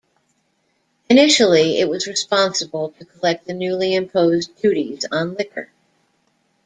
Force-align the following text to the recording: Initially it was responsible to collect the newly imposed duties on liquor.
Initially 1.09 1.77
it 1.79 1.87
was 1.87 2.07
responsible 2.07 2.89
to 2.97 3.05
collect 3.05 3.45
the 3.45 3.53
newly 3.53 3.93
imposed 3.93 4.59
duties 4.59 5.05
on 5.11 5.35
liquor. 5.35 5.69